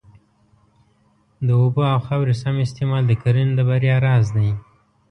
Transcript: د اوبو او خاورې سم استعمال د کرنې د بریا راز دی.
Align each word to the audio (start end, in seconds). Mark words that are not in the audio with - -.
د 1.45 1.47
اوبو 1.61 1.81
او 1.93 1.99
خاورې 2.07 2.35
سم 2.41 2.55
استعمال 2.65 3.03
د 3.07 3.11
کرنې 3.21 3.53
د 3.55 3.59
بریا 3.69 3.95
راز 4.05 4.25
دی. 4.35 4.49